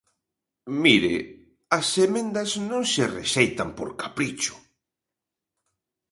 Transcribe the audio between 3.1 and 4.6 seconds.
rexeitan por capricho.